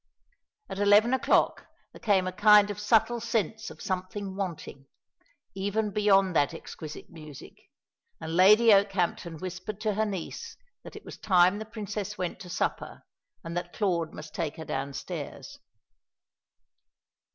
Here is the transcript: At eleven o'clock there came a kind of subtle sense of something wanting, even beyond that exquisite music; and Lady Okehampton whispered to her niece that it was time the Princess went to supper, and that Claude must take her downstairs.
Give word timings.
At 0.67 0.79
eleven 0.79 1.13
o'clock 1.13 1.67
there 1.93 1.99
came 1.99 2.25
a 2.25 2.31
kind 2.31 2.71
of 2.71 2.79
subtle 2.79 3.19
sense 3.19 3.69
of 3.69 3.83
something 3.83 4.35
wanting, 4.35 4.87
even 5.53 5.91
beyond 5.91 6.35
that 6.35 6.55
exquisite 6.55 7.11
music; 7.11 7.69
and 8.19 8.35
Lady 8.35 8.73
Okehampton 8.73 9.37
whispered 9.37 9.79
to 9.81 9.93
her 9.93 10.05
niece 10.07 10.57
that 10.83 10.95
it 10.95 11.05
was 11.05 11.19
time 11.19 11.59
the 11.59 11.65
Princess 11.65 12.17
went 12.17 12.39
to 12.39 12.49
supper, 12.49 13.03
and 13.43 13.55
that 13.55 13.73
Claude 13.73 14.11
must 14.11 14.33
take 14.33 14.55
her 14.55 14.65
downstairs. 14.65 15.59